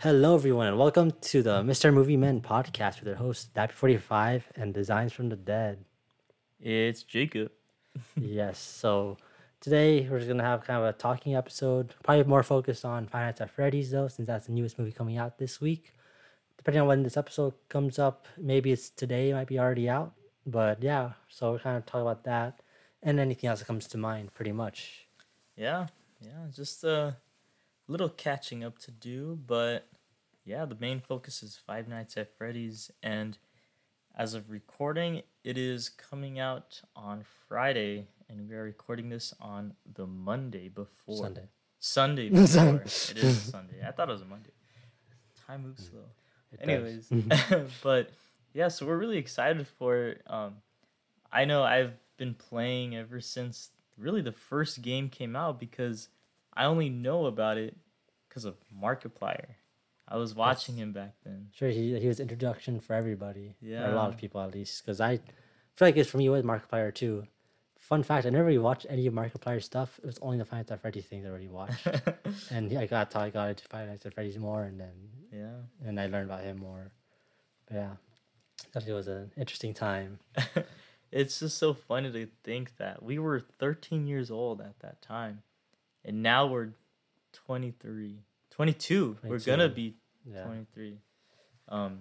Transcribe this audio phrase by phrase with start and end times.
[0.00, 1.92] Hello, everyone, and welcome to the Mr.
[1.92, 5.84] Movie Men podcast with their host, Dappy45 and Designs from the Dead.
[6.60, 7.50] It's Jacob.
[8.16, 9.16] yes, so
[9.60, 13.08] today we're just going to have kind of a talking episode, probably more focused on
[13.08, 15.92] Five Nights at Freddy's, though, since that's the newest movie coming out this week.
[16.58, 20.12] Depending on when this episode comes up, maybe it's today, it might be already out.
[20.46, 22.60] But yeah, so we're kind of talk about that
[23.02, 25.08] and anything else that comes to mind, pretty much.
[25.56, 25.88] Yeah,
[26.20, 27.16] yeah, just a
[27.88, 29.88] little catching up to do, but
[30.44, 33.38] yeah, the main focus is Five Nights at Freddy's, and
[34.16, 39.74] as of recording, it is coming out on Friday, and we are recording this on
[39.94, 41.48] the Monday before Sunday.
[41.80, 42.82] Sunday before.
[42.84, 43.80] it is Sunday.
[43.86, 44.50] I thought it was a Monday.
[45.46, 46.00] Time moves slow.
[46.52, 47.10] It Anyways,
[47.82, 48.10] but
[48.52, 50.22] yeah, so we're really excited for it.
[50.26, 50.56] Um,
[51.30, 56.08] I know I've been playing ever since really the first game came out because
[56.58, 57.76] I only know about it
[58.28, 59.46] because of Markiplier.
[60.08, 61.46] I was watching him back then.
[61.54, 63.54] Sure, he, he was introduction for everybody.
[63.86, 64.84] or a lot of people at least.
[64.84, 65.18] Because I
[65.76, 67.28] feel like it's for me with Markiplier too.
[67.78, 70.00] Fun fact: I never really watched any of Markiplier's stuff.
[70.02, 71.86] It was only the Five Nights at Freddy's things I already watched,
[72.50, 74.94] and I got how I got into Five Nights at Freddy's more, and then
[75.32, 75.86] yeah.
[75.86, 76.90] and I learned about him more.
[77.68, 77.90] But yeah,
[78.74, 80.18] definitely was an interesting time.
[81.12, 85.42] it's just so funny to think that we were 13 years old at that time
[86.08, 86.70] and now we're
[87.32, 88.18] 23
[88.50, 90.98] 22 we're gonna be Yeah, 23
[91.68, 92.00] um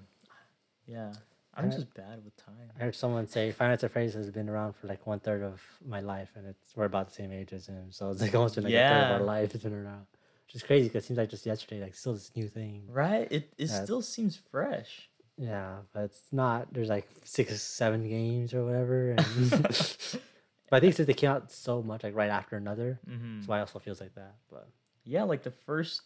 [0.85, 1.11] yeah
[1.53, 4.31] i'm And I- just bad with time I heard someone say Five Nights at has
[4.31, 7.31] been around for like one third of my life, and it's we're about the same
[7.31, 7.91] age as him.
[7.91, 10.05] So it's like almost been like a third of our life has been around,
[10.45, 12.83] which is crazy because it seems like just yesterday, like still this new thing.
[12.87, 13.83] right it, it Yeah.
[13.83, 16.71] still seems fresh Yeah, but it's not.
[16.73, 19.15] There's like six, seven games or whatever.
[19.17, 19.51] And
[20.69, 23.47] but I think since they came out so much, like right after another, hmm that's
[23.47, 24.35] why it also feels like that.
[24.49, 24.67] But
[25.03, 26.01] yeah like the first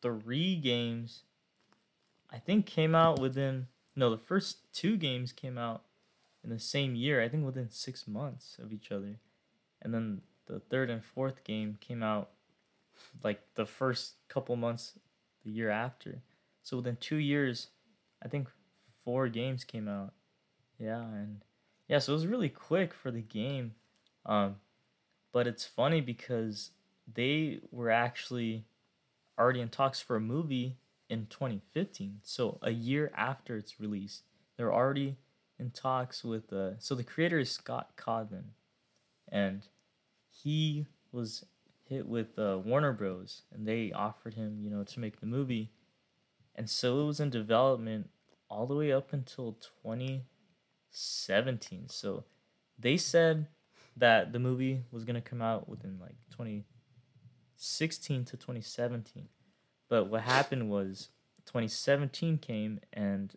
[0.00, 1.22] three games
[2.30, 3.66] i think came out within
[3.96, 5.82] no the first two games came out
[6.44, 9.18] in the same year i think within six months of each other.
[9.84, 12.30] And then the third and fourth game came out
[13.24, 14.92] like the first couple months
[15.44, 16.22] the year after.
[16.62, 17.68] So within two years
[18.24, 18.48] i think
[19.04, 20.12] four games came out.
[20.78, 21.42] Yeah and
[21.88, 23.72] yeah so it was really quick for the game
[24.26, 24.56] um
[25.32, 26.70] but it's funny because
[27.12, 28.64] they were actually
[29.38, 30.76] already in talks for a movie
[31.08, 34.22] in 2015 so a year after its release
[34.56, 35.16] they're already
[35.58, 38.44] in talks with uh so the creator is scott cawthon
[39.30, 39.66] and
[40.30, 41.44] he was
[41.88, 45.70] hit with uh, warner bros and they offered him you know to make the movie
[46.54, 48.08] and so it was in development
[48.48, 49.56] all the way up until
[50.92, 52.24] 2017 so
[52.78, 53.46] they said
[53.96, 59.28] that the movie was going to come out within like 2016 to 2017
[59.88, 61.08] but what happened was
[61.46, 63.34] 2017 came and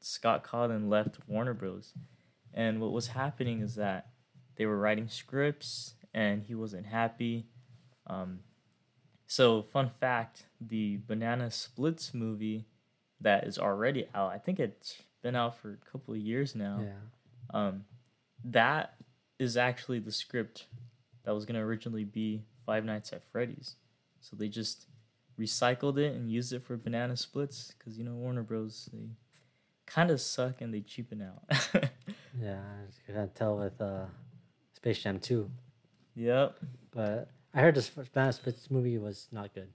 [0.00, 1.92] Scott Cawthon left Warner Bros.
[2.52, 4.08] And what was happening is that
[4.56, 7.46] they were writing scripts and he wasn't happy.
[8.06, 8.40] Um,
[9.26, 12.66] so, fun fact the Banana Splits movie
[13.20, 16.80] that is already out, I think it's been out for a couple of years now.
[16.82, 16.92] yeah,
[17.58, 17.84] Um,
[18.44, 18.94] that
[19.38, 20.66] is actually the script
[21.24, 23.76] that was going to originally be Five Nights at Freddy's.
[24.20, 24.86] So they just
[25.38, 28.88] recycled it and used it for banana splits because you know Warner Bros.
[28.92, 29.08] They
[29.86, 31.42] kind of suck and they cheapen out.
[32.40, 32.60] yeah,
[33.06, 34.04] you can tell with uh,
[34.74, 35.50] Space Jam 2.
[36.14, 36.58] yep.
[36.92, 39.68] But I heard this banana splits movie was not good.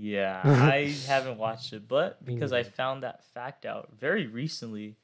[0.00, 4.96] Yeah, I haven't watched it, but because I found that fact out very recently,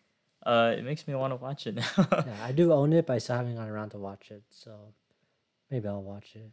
[0.46, 2.06] uh, it makes me want to watch it now.
[2.10, 4.44] yeah, I do own it, but I still haven't gone around to watch it.
[4.50, 4.70] So
[5.68, 6.48] maybe I'll watch it.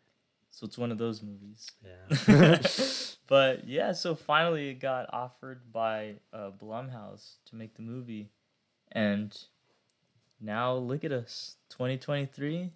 [0.49, 1.69] so it's one of those movies.
[1.85, 2.57] Yeah.
[3.27, 8.31] but yeah, so finally it got offered by uh, Blumhouse to make the movie,
[8.91, 9.37] and
[10.39, 12.71] now look at us, 2023.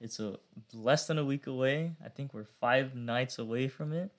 [0.00, 0.38] It's a
[0.72, 1.92] less than a week away.
[2.04, 4.10] I think we're five nights away from it.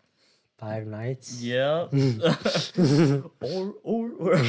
[0.57, 1.41] Five Nights.
[1.41, 1.93] Yep.
[3.41, 4.37] or or or.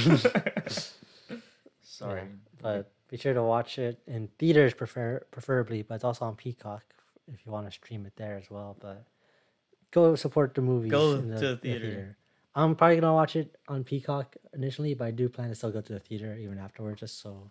[1.83, 2.27] Sorry, Yeah,
[2.61, 6.85] but be sure to watch it in theaters, prefer preferably, but it's also on Peacock
[7.33, 8.77] if you want to stream it there as well.
[8.79, 9.05] But
[9.91, 10.91] go support the movies.
[10.91, 12.17] Go in to the theater.
[12.55, 15.81] I'm probably gonna watch it on Peacock initially, but I do plan to still go
[15.81, 17.51] to the theater even afterwards, just so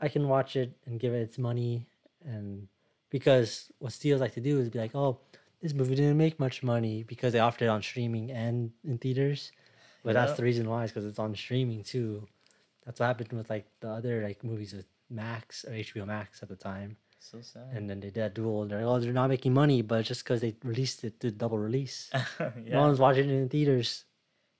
[0.00, 1.86] I can watch it and give it its money.
[2.24, 2.68] And
[3.10, 5.18] because what studios like to do is be like, oh,
[5.62, 9.52] this movie didn't make much money because they offered it on streaming and in theaters.
[10.04, 12.28] But that's the reason why is because it's on streaming too.
[12.84, 16.48] That's what happened with like the other like movies with Max or HBO Max at
[16.48, 17.68] the time, so sad.
[17.72, 18.62] and then they did a dual.
[18.62, 21.30] And they're like, oh, they're not making money, but just because they released it to
[21.32, 22.10] double release.
[22.40, 22.50] yeah.
[22.66, 24.04] No one's watching it in theaters.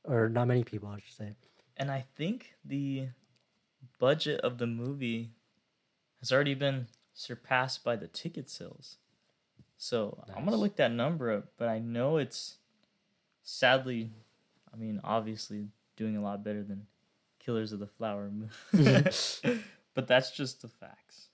[0.05, 1.33] or not many people, I should say.
[1.77, 3.09] And I think the
[3.99, 5.31] budget of the movie
[6.21, 8.97] has already been surpassed by the ticket sales.
[9.79, 12.57] So I'm gonna look that number up, but I know it's
[13.43, 14.11] sadly,
[14.73, 16.87] I mean, obviously doing a lot better than
[17.39, 18.51] Killers of the Flower Moon.
[19.95, 21.29] but that's just the facts.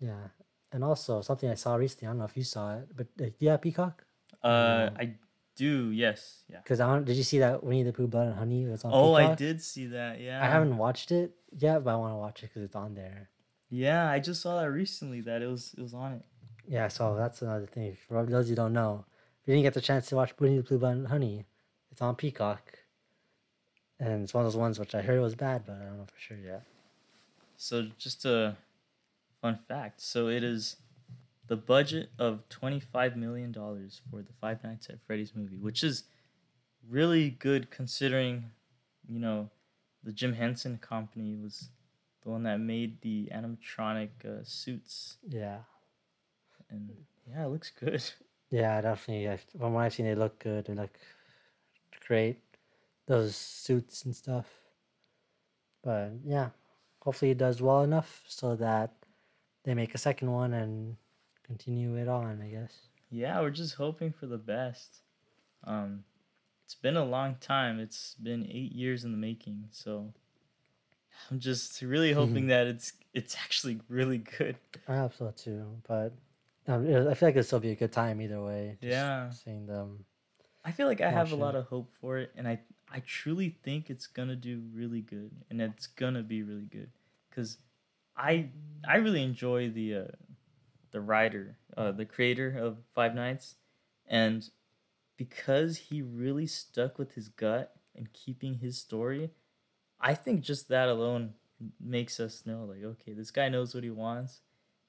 [0.00, 0.28] Yeah,
[0.72, 2.08] and also something I saw recently.
[2.08, 4.04] I don't know if you saw it, but uh, yeah, Peacock.
[4.42, 5.00] Uh, Mm.
[5.00, 5.14] I
[5.56, 6.58] do, yes, yeah.
[6.58, 7.04] Because I don't.
[7.04, 8.90] Did you see that Winnie the Pooh Blood and Honey was on?
[8.92, 10.20] Oh, I did see that.
[10.20, 12.94] Yeah, I haven't watched it yet, but I want to watch it because it's on
[12.94, 13.30] there.
[13.70, 16.22] Yeah, I just saw that recently that it was it was on it.
[16.66, 17.96] Yeah, so that's another thing.
[18.08, 19.04] For those who don't know,
[19.42, 21.44] if you didn't get the chance to watch Winnie the Pooh Blood Honey,
[21.90, 22.78] it's on Peacock.
[24.00, 26.06] And it's one of those ones which I heard was bad, but I don't know
[26.06, 26.62] for sure yet.
[27.56, 28.56] So just a
[29.40, 30.00] fun fact.
[30.00, 30.76] So it is
[31.46, 35.84] the budget of twenty five million dollars for the Five Nights at Freddy's movie, which
[35.84, 36.04] is
[36.88, 38.50] really good considering,
[39.06, 39.50] you know,
[40.02, 41.68] the Jim Henson company was
[42.22, 45.58] the one that made the animatronic uh, suits, Yeah.
[46.74, 46.90] And
[47.30, 48.02] yeah, it looks good.
[48.50, 49.28] Yeah, definitely.
[49.28, 50.66] I- From what I've seen, they look good.
[50.66, 50.96] They look
[52.06, 52.38] great.
[53.06, 54.46] Those suits and stuff.
[55.82, 56.50] But yeah,
[57.00, 58.92] hopefully it does well enough so that
[59.64, 60.96] they make a second one and
[61.42, 62.72] continue it on, I guess.
[63.10, 65.00] Yeah, we're just hoping for the best.
[65.64, 66.04] Um,
[66.64, 67.80] it's been a long time.
[67.80, 70.12] It's been eight years in the making, so
[71.30, 74.56] I'm just really hoping that it's it's actually really good.
[74.88, 75.64] I hope so too.
[75.86, 76.12] But
[76.66, 78.78] um, I feel like this will be a good time either way.
[78.80, 79.30] Yeah.
[79.30, 80.04] Seeing them.
[80.64, 83.58] I feel like I have a lot of hope for it, and I I truly
[83.62, 86.90] think it's gonna do really good, and it's gonna be really good,
[87.34, 87.58] cause
[88.16, 88.48] I
[88.86, 90.04] I really enjoy the uh,
[90.90, 93.56] the writer, uh, the creator of Five Nights,
[94.06, 94.48] and
[95.18, 99.30] because he really stuck with his gut and keeping his story,
[100.00, 101.34] I think just that alone
[101.78, 104.40] makes us know like okay, this guy knows what he wants,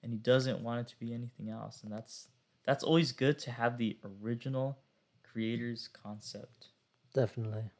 [0.05, 2.27] and he doesn't want it to be anything else, and that's
[2.63, 4.77] that's always good to have the original
[5.23, 6.67] creator's concept.
[7.13, 7.71] Definitely.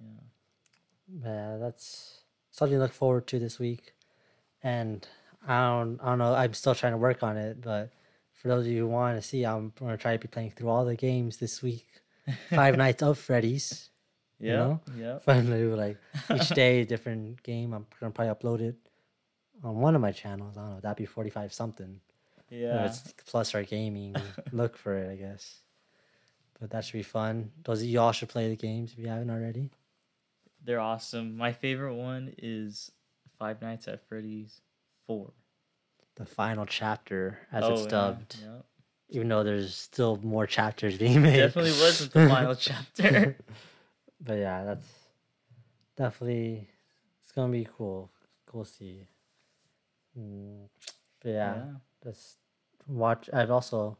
[0.00, 1.24] Yeah.
[1.24, 3.94] Yeah, that's something to look forward to this week.
[4.62, 5.06] And
[5.46, 6.34] I don't, I don't know.
[6.34, 7.90] I'm still trying to work on it, but
[8.34, 10.68] for those of you who want to see, I'm gonna try to be playing through
[10.68, 11.86] all the games this week.
[12.50, 13.88] Five Nights of Freddy's.
[14.40, 14.52] Yeah.
[14.56, 14.80] know?
[14.96, 15.18] Yeah.
[15.24, 15.96] Finally, like
[16.34, 17.72] each day, a different game.
[17.72, 18.76] I'm gonna probably upload it
[19.64, 20.56] on one of my channels.
[20.56, 20.80] I don't know.
[20.80, 22.00] That'd be 45 something.
[22.50, 22.86] Yeah.
[22.86, 24.16] it's plus our gaming.
[24.52, 25.60] Look for it, I guess.
[26.60, 27.50] But that should be fun.
[27.64, 29.70] Those you all should play the games if you haven't already.
[30.64, 31.36] They're awesome.
[31.36, 32.90] My favorite one is
[33.38, 34.60] Five Nights at Freddy's
[35.06, 35.30] 4.
[36.16, 38.36] The final chapter, as Oh, it's dubbed.
[38.42, 38.62] yeah.
[39.10, 41.36] even though there's still more chapters being made.
[41.38, 43.36] It definitely wasn't the final chapter.
[44.20, 44.86] but yeah, that's
[45.96, 46.68] definitely
[47.22, 48.10] it's gonna be cool.
[48.46, 49.06] Cool to see.
[50.18, 50.68] Mm,
[51.22, 51.62] but yeah,
[52.02, 52.38] just
[52.86, 53.28] watch.
[53.32, 53.96] I've also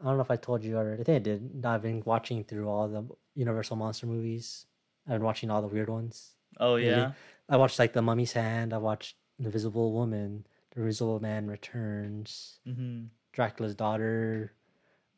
[0.00, 1.00] I don't know if I told you already.
[1.02, 1.64] I think I did.
[1.64, 4.66] I've been watching through all the Universal monster movies.
[5.06, 6.32] I've been watching all the weird ones.
[6.60, 6.86] Oh, Really?
[6.88, 7.12] yeah.
[7.48, 8.72] I watched like The Mummy's Hand.
[8.72, 10.46] I watched Invisible Woman.
[10.72, 12.58] The Invisible Man Returns.
[12.64, 14.52] hmm Dracula's daughter,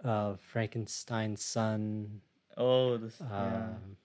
[0.04, 2.20] uh, Frankenstein's son,
[2.56, 3.16] Oh, this.
[3.20, 3.26] yeah.
[3.36, 3.96] um,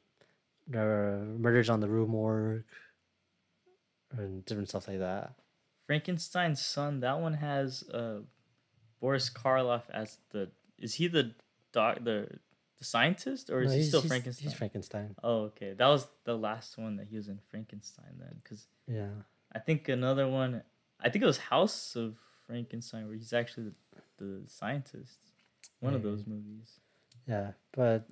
[0.69, 2.63] the murders on the Rue Morgue,
[4.11, 5.33] and different stuff like that.
[5.85, 8.19] Frankenstein's son, that one has uh,
[8.99, 10.49] Boris Karloff as the.
[10.77, 11.33] Is he the
[11.71, 12.27] doc, the,
[12.79, 14.47] the scientist, or is No, he still Frankenstein?
[14.49, 15.15] He's Frankenstein.
[15.23, 15.73] Oh, okay.
[15.73, 19.09] That was the last one that he was in Frankenstein then, because Yeah,
[19.53, 20.63] I think another one.
[20.99, 22.15] I think it was House of
[22.47, 23.71] Frankenstein, where he's actually
[24.17, 25.19] the, the scientist.
[25.79, 26.79] One of those movies.
[27.27, 27.51] yeah.
[27.73, 28.07] But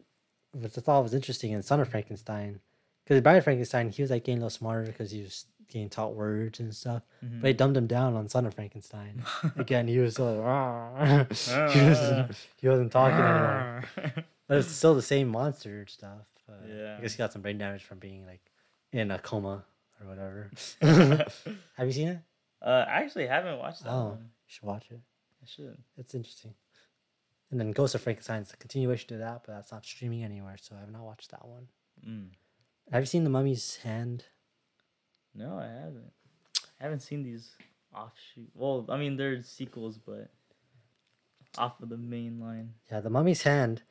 [0.51, 2.59] what I thought was interesting in Son of Frankenstein,
[3.03, 6.13] because Bride Frankenstein, he was like getting a little smarter because he was getting taught
[6.15, 7.03] words and stuff.
[7.25, 7.41] Mhm.
[7.41, 9.23] But he dumbed him down on Son of Frankenstein.
[9.57, 10.35] Again, he was like,
[11.33, 13.83] he, wasn't, he wasn't talking anymore.
[14.47, 16.21] But it's still the same monster and stuff.
[16.47, 16.95] But Yeah.
[16.97, 18.41] I guess he got some brain damage from being like
[18.91, 19.63] in a coma
[20.01, 20.51] or whatever.
[20.81, 22.19] Have you seen it?
[22.61, 24.05] uh, I actually haven't watched that Oh.
[24.09, 24.19] one.
[24.19, 24.99] You should watch it.
[25.41, 25.77] I should.
[25.97, 26.53] It's interesting.
[27.51, 30.55] And then Ghost of Frankenstein is a continuation to that, but that's not streaming anywhere,
[30.59, 31.67] so I have not watched that one.
[32.07, 32.29] Mm.
[32.91, 34.25] Have you seen The Mummy's Hand?
[35.35, 36.11] No, I haven't.
[36.79, 37.51] I haven't seen these
[37.95, 38.49] offshoot.
[38.53, 40.29] Well, I mean, they're sequels, but
[41.57, 42.73] off of the main line.
[42.91, 43.83] Yeah, The Mummy's Hand.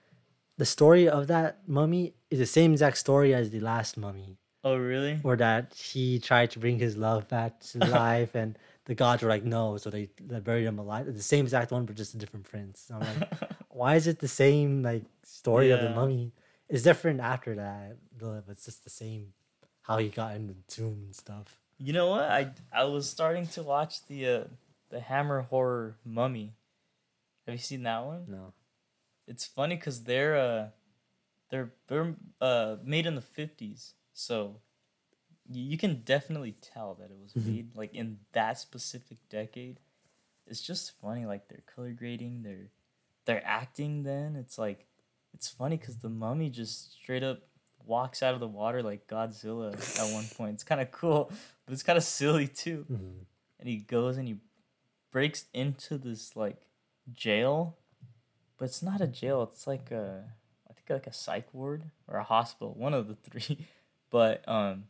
[0.58, 4.76] The story of that mummy is the same exact story as the last mummy, Oh,
[4.76, 5.18] really?
[5.24, 9.28] or that he tried to bring his love back to life, and the gods were
[9.28, 11.08] like, no, so they, they buried him alive.
[11.08, 12.90] It's the same exact one, but just a different prince.
[12.92, 13.32] I'm like,
[13.70, 16.32] why is it the same like story of the mummy?
[16.68, 19.32] It's different after that, but it's just the same.
[19.82, 21.58] How he got into Tomb and stuff.
[21.78, 22.24] You know what?
[22.24, 24.44] I I was starting to watch the uh,
[24.90, 26.54] the Hammer horror Mummy.
[27.46, 28.24] Have you seen that one?
[28.28, 28.52] No.
[29.26, 30.68] It's funny because they're uh
[31.50, 34.60] they're they're uh made in the fifties, so
[35.48, 37.46] you, you can definitely tell that it was Mhm.
[37.46, 39.80] made like in that specific decade.
[40.46, 42.70] It's just funny, like their color grading, their
[43.24, 44.02] their acting.
[44.04, 44.86] Then it's like
[45.34, 47.40] it's funny because the mummy just straight up
[47.86, 50.54] walks out of the water like Godzilla at one point.
[50.54, 51.30] It's kind of cool,
[51.66, 52.86] but it's kind of silly too.
[52.90, 53.24] Mhm.
[53.60, 54.36] and he goes and he
[55.12, 56.56] breaks into this like
[57.12, 57.76] jail
[58.58, 59.42] but it's not a jail.
[59.42, 60.24] It's like a
[60.70, 63.66] i think like a psych ward or a hospital one of the three.
[64.10, 64.84] But um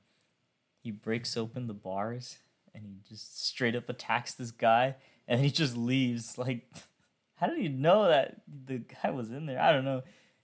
[0.81, 2.39] he breaks open the bars
[2.75, 4.97] and he just straight up attacks this guy
[5.29, 6.37] and he just leaves.
[6.39, 6.67] Like
[7.37, 9.61] how did he know that the guy was in there?
[9.61, 10.03] I don't know.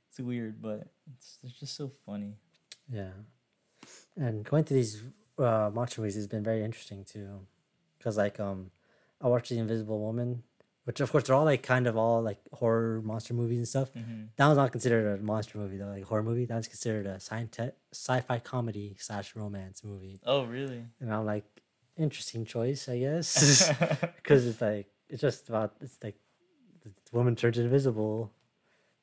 [0.09, 2.35] It's weird but it's, it's just so funny
[2.93, 3.11] Yeah.
[4.17, 5.03] And going to these
[5.39, 7.47] uh, monster movies has been very interesting too,
[7.97, 8.71] because like um,
[9.21, 10.43] I watched The Invisible Woman,
[10.85, 13.93] which of course they're all like kind of all like horror monster movies and stuff.
[13.93, 14.25] mm-hmm.
[14.37, 16.47] That was not considered a monster movie though, like horror movie.
[16.47, 17.47] That was considered a sci
[17.93, 20.19] sci-fi comedy slash romance movie.
[20.27, 21.45] oh really And I'm like,
[21.97, 23.69] interesting choice, I guess,
[24.17, 26.17] because it's like it's just about it's like
[26.85, 28.33] the woman turns invisible,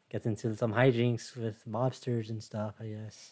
[0.09, 2.75] gets into some hijinks with mobsters and stuff.
[2.79, 3.31] I guess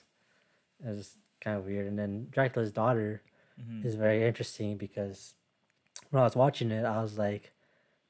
[0.85, 1.87] it was kind of weird.
[1.87, 3.21] And then Dracula's daughter
[3.59, 3.85] Mhm.
[3.85, 5.35] is very interesting because
[6.09, 7.51] when I was watching it, I was like,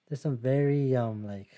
[0.07, 1.49] there's some very um like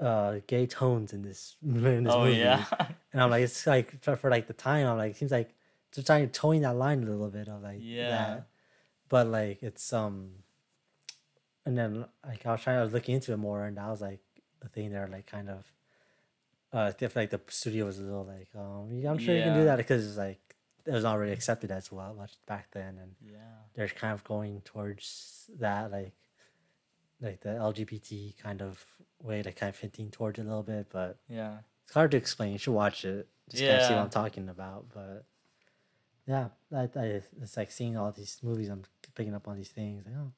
[0.00, 2.36] uh gay tones in this in this oh movie.
[2.38, 2.64] yeah
[3.12, 5.54] And I'm like, it's like for, for like the time, I'm like, it seems like
[5.92, 8.08] they're trying to towing that line a little bit of like Yeah.
[8.08, 8.46] that.
[9.08, 10.42] But like it's um
[11.64, 14.00] and then like I was trying I was looking into it more and that was
[14.00, 14.20] like
[14.60, 15.64] the thing there like kind of
[16.74, 19.54] uh if like the studio was a little like um yeah, I'm sure you can
[19.60, 20.40] do that because it's like
[20.84, 24.60] it was already accepted as well much back then and yeah they're kind of going
[24.66, 26.12] towards that like
[27.20, 28.84] like the LGBT kind of
[29.22, 32.16] way to kind of hinting towards it a little bit but yeah it's hard to
[32.16, 32.52] explain.
[32.52, 33.28] You should watch it.
[33.50, 34.86] Just kind of see what I'm talking about.
[34.92, 35.24] But
[36.26, 38.68] yeah, I, I, it's like seeing all these movies.
[38.68, 40.04] I'm picking up on these things.
[40.06, 40.32] Like, oh,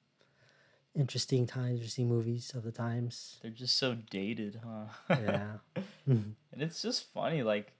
[0.96, 1.74] interesting times.
[1.80, 3.38] Interesting movies of the times.
[3.42, 4.86] They're just so dated, huh?
[5.22, 5.82] Yeah.
[6.08, 6.34] Mhm.
[6.52, 7.72] and it's just funny, like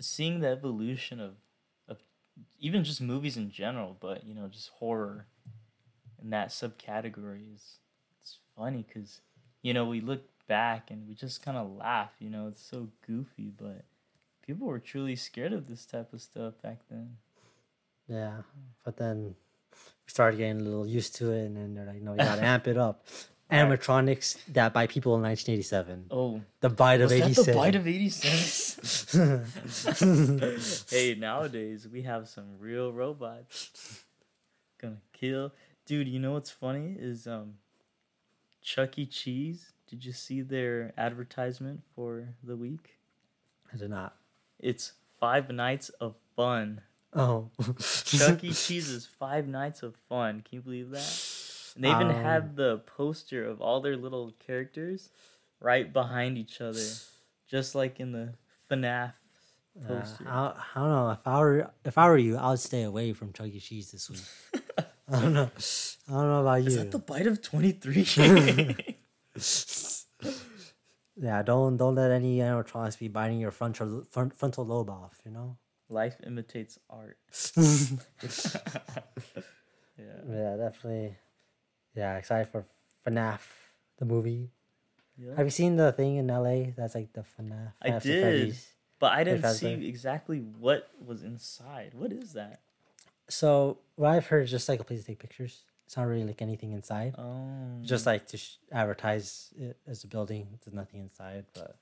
[0.00, 1.34] seeing the evolution of
[1.88, 1.98] of
[2.58, 5.26] even just movies in general, but you know, just horror
[6.22, 7.78] in that subcategory is
[8.20, 9.20] it's funny because
[9.62, 12.12] you know we look back and we just kind of laugh.
[12.18, 13.84] You know, it's so goofy, but
[14.46, 17.16] people were truly scared of this type of stuff back then.
[18.08, 18.42] yeah.
[18.84, 19.34] But then
[20.06, 22.44] we started getting a little used to it, and then they're like, no, you gotta
[22.54, 23.06] amp it up.
[23.50, 26.06] Animatronics that by people in 1987.
[26.10, 27.44] Oh, The bite of 87.
[27.44, 29.46] the bite of 87.
[30.90, 34.02] hey, nowadays we have some real robots
[34.82, 35.52] gonna kill.
[35.86, 37.54] Dude, you know what's funny is um
[38.62, 39.06] Chuck E.
[39.06, 39.72] Cheese.
[39.88, 42.98] Did you see their advertisement for the week?
[43.72, 44.16] I did not.
[44.58, 46.80] It's Five Nights of Fun.
[47.16, 47.50] Oh.
[48.04, 48.48] Chuck E.
[48.52, 50.42] Cheese's Five Nights of Fun.
[50.42, 51.32] Can you believe that?
[51.74, 55.10] And they even Um, have the poster of all their little characters
[55.60, 56.84] right behind each other,
[57.48, 58.34] just like in the
[58.70, 59.14] FNAF
[59.82, 60.24] Uh, poster.
[60.28, 63.12] I, I don't know if I were if I were you, I would stay away
[63.12, 63.60] from Chuck E.
[63.60, 64.22] Cheese this week.
[65.08, 65.50] I don't know.
[66.08, 66.66] I don't know about you.
[66.68, 68.76] Is that the bite of 23?
[71.16, 75.20] yeah, don't don't let any animatronics be biting your frontal front, frontal lobe off.
[75.24, 75.56] You know.
[75.88, 77.18] Life imitates art.
[77.56, 77.92] yeah.
[80.28, 81.16] yeah, definitely.
[81.94, 82.66] Yeah, excited for
[83.06, 83.40] FNAF
[83.98, 84.50] the movie.
[85.16, 85.34] yeah.
[85.36, 86.72] Have you seen the thing in LA?
[86.76, 87.72] That's like the FNAF.
[87.80, 88.22] I did.
[88.22, 88.68] Freddy's?
[88.98, 91.92] But I didn't see exactly what was inside.
[91.94, 92.60] What is that?
[93.28, 95.62] So what I've heard is just like a place to take pictures.
[95.84, 97.14] It's not really like anything inside.
[97.16, 97.78] Oh.
[97.82, 100.58] just like to sh- advertise it as a building.
[100.64, 101.78] There's nothing inside, but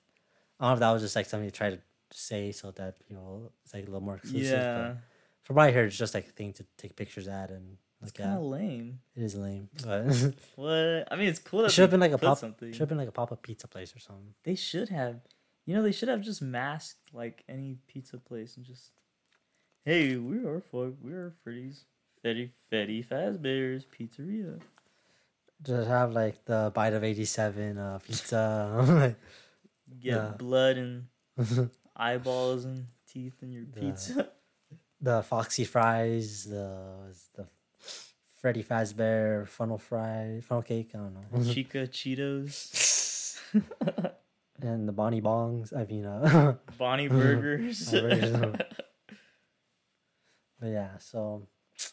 [0.60, 1.78] I don't know if that was just like something to try to
[2.16, 4.52] say so that you know it's like a little more exclusive.
[4.60, 4.94] Yeah.
[5.42, 8.18] From what I heard, it's just like a thing to take pictures at and It's
[8.18, 9.00] look kind of lame.
[9.14, 10.06] It is lame, but
[10.56, 11.08] What?
[11.10, 12.38] I mean, it's cool that should have been like a pop.
[12.38, 12.72] something.
[12.72, 14.34] Should have been like a pop up pizza place or something.
[14.44, 15.20] They should have.
[15.66, 18.90] You know, they should have just masked like any pizza place and just,
[19.84, 21.84] hey, we are for we are Freddy's
[22.22, 24.60] Freddy Freddy Fazbear's Pizzeria.
[25.62, 29.14] Just have like the bite of eighty seven uh, pizza.
[30.00, 30.32] Get Yeah.
[30.38, 31.06] blood and
[31.96, 34.28] eyeballs and teeth in your The- pizza.
[35.00, 37.46] the Foxy fries, the the
[38.40, 40.90] Freddy Fazbear funnel fry, funnel cake.
[40.94, 41.52] I don't know.
[41.52, 43.40] Chica Cheetos.
[44.60, 45.72] and the Bonnie Bongs.
[45.76, 47.90] I mean, uh, Bonnie Burgers.
[50.60, 51.46] But yeah, so
[51.76, 51.92] it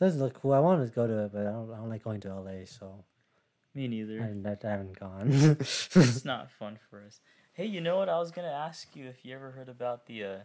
[0.00, 0.52] does look cool.
[0.52, 2.64] I wanted to go to it, but I don't, I don't like going to LA,
[2.64, 3.04] so
[3.74, 4.20] Me I, neither.
[4.22, 5.28] I haven't gone.
[5.60, 7.20] It's not fun for us.
[7.56, 8.10] Hey, you know what?
[8.10, 10.36] I was gonna ask you if you ever heard about the uh,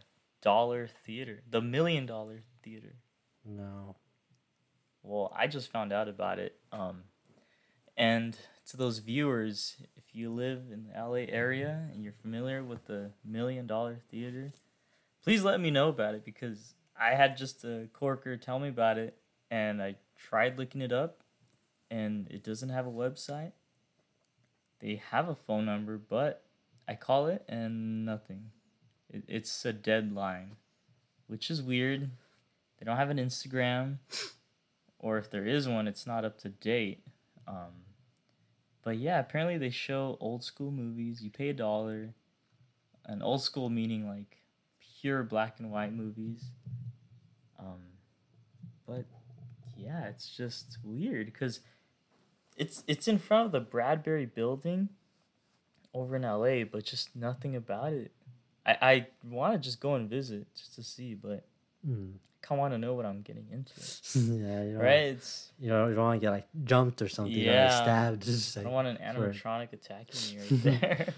[0.42, 2.96] Dollar Theater, the Million Dollar Theater.
[3.44, 3.98] no.
[5.04, 6.56] Well, I just found out about it.
[6.72, 7.04] Um,
[7.98, 8.38] and
[8.68, 13.12] to those viewers, if you live in the LA area and you're familiar with the
[13.26, 14.54] Million Dollar Theater,
[15.22, 18.98] please let me know about it because I had just a corker tell me about
[18.98, 19.18] it
[19.50, 21.24] and I tried looking it up
[21.90, 23.52] and it doesn't have a website.
[24.80, 26.46] They have a phone number, but
[26.88, 28.52] I call it and nothing.
[29.10, 30.56] It, it's a dead line,
[31.28, 32.12] which is weird.
[32.80, 33.98] They don't have an Instagram
[35.02, 37.04] or if there is one, it's not up to date.
[37.48, 37.86] Um,
[38.84, 41.22] but yeah, apparently they show old school movies.
[41.22, 42.14] You pay a dollar,
[43.06, 44.38] an old school meaning like
[45.02, 46.44] pure black and white movies.
[47.60, 47.82] Um,
[48.88, 49.06] but
[49.76, 51.62] yeah, it's just weird because
[52.56, 54.90] it's it's in front of the Bradbury Building
[55.94, 58.12] over in LA, but just nothing about it.
[58.66, 61.46] I I want to just go and visit just to see, but
[61.88, 62.14] Mm.
[62.14, 63.74] I kind of want to know what I'm getting into.
[64.16, 65.14] yeah, you Right?
[65.18, 67.82] It's You don't, you don't want to get like jumped or something, or like, Yeah.
[67.82, 68.24] stabbed.
[68.26, 71.14] Just I like, don't want an for- animatronic attacking me right there.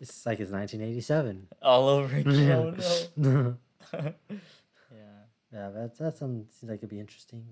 [0.00, 1.46] it's like it's 1987.
[1.62, 2.76] All over again.
[3.22, 3.56] Oh
[3.92, 4.10] yeah,
[5.52, 5.70] yeah.
[5.74, 7.44] that's that's something seems like it'd be interesting.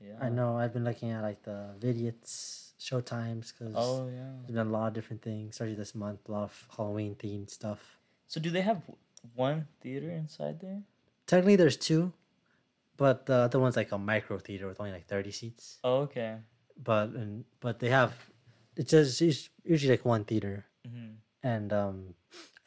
[0.00, 0.14] Yeah.
[0.20, 4.32] I know I've been looking at like the Vidiots show times because Oh yeah.
[4.46, 7.50] there's been a lot of different things, especially this month, a lot of Halloween themed
[7.50, 7.98] stuff.
[8.26, 8.82] So do they have
[9.34, 10.82] one theater inside there?
[11.26, 12.12] Technically, there's two,
[12.96, 15.78] but the other one's like a micro theater with only like 30 seats.
[15.84, 16.38] Oh okay.
[16.82, 18.14] But and but they have
[18.76, 22.14] it's just it's usually like one theater, hmm and um,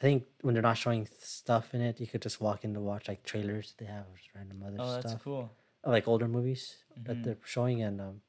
[0.00, 2.80] I think when they're not showing stuff in it, you could just walk in to
[2.80, 4.98] watch like trailers they have or just random other stuff.
[5.04, 5.50] Oh, that's cool.
[5.84, 7.24] of, like older movies that Mhm.
[7.24, 7.82] they're showing.
[7.82, 8.20] And um,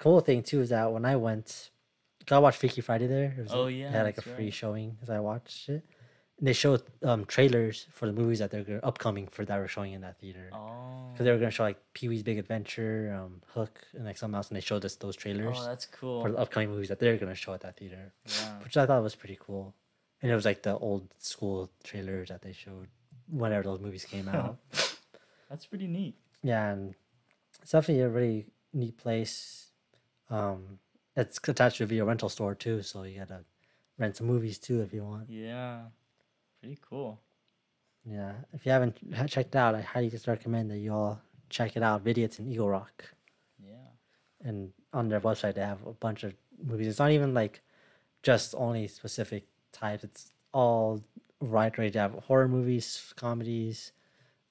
[0.00, 1.70] cool thing too is that when I went,
[2.30, 3.34] I watched Freaky Friday there.
[3.36, 4.54] It was, Oh, they yeah, had like a free right.
[4.54, 5.84] showing as I watched it.
[6.38, 9.92] And they showed um trailers for the movies that they're upcoming for that were showing
[9.92, 10.48] in that theater.
[10.52, 11.08] Oh.
[11.12, 14.36] Because they were gonna show like Pee Wee's Big Adventure, um, Hook, and like something
[14.36, 16.22] else, and they showed us those trailers Oh, that's cool.
[16.22, 18.58] for the upcoming movies that they're gonna show at that theater, yeah.
[18.64, 19.74] which I thought was pretty cool.
[20.22, 22.88] And it was like the old school trailers that they showed
[23.28, 24.58] whenever those movies came out.
[25.48, 26.14] That's pretty neat.
[26.42, 26.94] yeah, and
[27.60, 29.66] it's definitely a really neat place.
[30.30, 30.78] Um,
[31.16, 33.40] it's attached to a video rental store too, so you gotta
[33.98, 35.28] rent some movies too if you want.
[35.28, 35.80] Yeah.
[36.60, 37.20] Pretty cool.
[38.04, 38.96] Yeah, if you haven't
[39.28, 42.04] checked it out, I highly just recommend that you all check it out.
[42.04, 43.04] Vidiots in Eagle Rock.
[43.62, 43.74] Yeah.
[44.48, 46.32] and on their website they have a bunch of
[46.64, 46.86] movies.
[46.88, 47.60] It's not even like
[48.22, 50.04] just only specific types.
[50.04, 51.02] It's all
[51.40, 51.76] right.
[51.78, 53.92] Right, they have horror movies, comedies,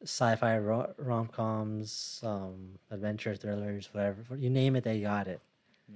[0.04, 5.40] sci-fi ro- rom coms, um, adventure thrillers, whatever you name it, they got it.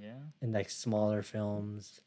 [0.00, 0.18] Yeah.
[0.42, 2.00] In like smaller films,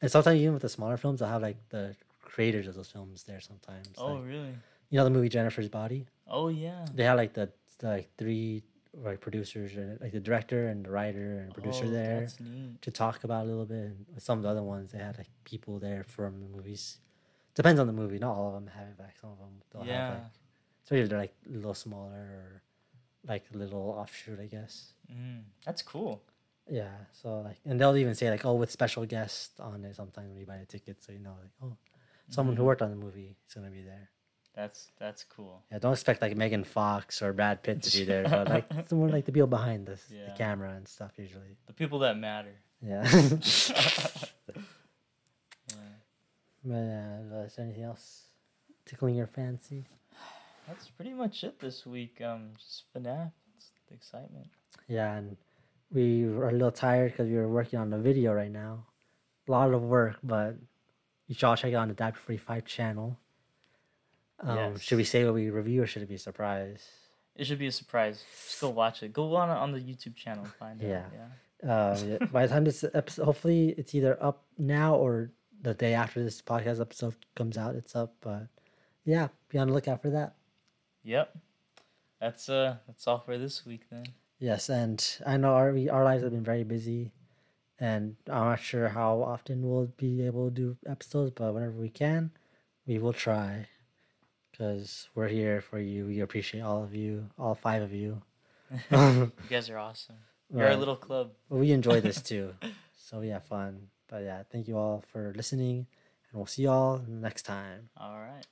[0.00, 3.22] and sometimes even with the smaller films, they'll have like the creators of those films
[3.24, 3.40] there.
[3.40, 4.54] Sometimes, Oh like, really?
[4.90, 6.06] you know the movie Jennifer's Body.
[6.26, 6.84] Oh yeah.
[6.94, 8.62] They had like the, the like three
[8.94, 12.26] like producers and like the director and the writer and producer Oh, there
[12.80, 13.92] to talk about a little bit.
[14.12, 16.98] And some of the other ones, they had like people there from the movies.
[17.54, 18.18] Depends on the movie.
[18.18, 19.16] Not all of them have it back.
[19.20, 20.06] Some of them they'll Yeah.
[20.06, 20.30] have like,
[20.84, 22.62] especially they're like a little smaller or
[23.28, 24.92] like a little offshoot, I guess.
[25.12, 26.22] Mm, that's cool.
[26.68, 26.90] Yeah.
[27.12, 29.94] So like, and they'll even say like, oh, with special guests on it.
[29.96, 31.76] Sometimes when you buy the ticket, so you know like, oh,
[32.28, 32.66] someone who Mhm.
[32.66, 34.10] worked on the movie is gonna be there.
[34.54, 35.62] That's that's cool.
[35.70, 35.78] Yeah.
[35.78, 39.26] Don't expect like Megan Fox or Brad Pitt to be there, but like someone like
[39.26, 40.26] the people behind the, Yeah.
[40.26, 41.56] the camera and stuff usually.
[41.66, 42.54] The people that matter.
[42.82, 43.02] Yeah.
[43.08, 43.38] Yeah.
[46.64, 48.22] But uh, is there anything else
[48.84, 49.84] tickling your fancy?
[50.66, 52.20] That's pretty much it this week.
[52.20, 53.30] Um, just FNAF.
[53.56, 54.48] It's the excitement.
[54.88, 55.36] Yeah, and
[55.92, 58.86] we are a little tired because we were working on the video right now.
[59.48, 60.56] A lot of work, but
[61.28, 63.18] you should all check it out on the Dapper 45 channel.
[64.40, 66.84] Um, Should we say what we review or should it be a surprise?
[67.36, 68.22] It should be a surprise.
[68.46, 69.12] Just go watch it.
[69.12, 71.04] Go on on the YouTube channel find Yeah.
[71.06, 71.12] out.
[71.14, 71.72] Yeah.
[71.72, 75.30] Uh, yeah, by the time this episode, hopefully it's either up now or
[75.62, 78.14] the day after this podcast episode comes out, it's up.
[78.20, 78.48] But
[79.04, 80.34] yeah, be on the lookout for that.
[81.04, 81.34] Yep.
[82.20, 84.04] That's uh that's all for this week then.
[84.38, 87.12] Yes, and I know our our lives have been very busy,
[87.80, 91.88] and I'm not sure how often we'll be able to do episodes, but whenever we
[91.88, 92.30] can,
[92.86, 93.66] we will try.
[94.50, 96.06] Because we're here for you.
[96.06, 98.22] We appreciate all of you, all five of you.
[98.90, 100.16] you guys are awesome.
[100.54, 101.32] You're a little club.
[101.48, 102.54] We enjoy this too,
[102.96, 103.88] so we have fun.
[104.08, 105.86] But yeah, thank you all for listening,
[106.30, 107.88] and we'll see y'all next time.
[107.96, 108.46] All right.